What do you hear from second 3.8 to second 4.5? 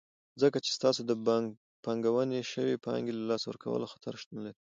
خطر شتون